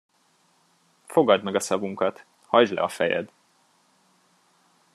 [1.05, 3.31] Fogadd meg a szavunkat, hajtsd le a fejed!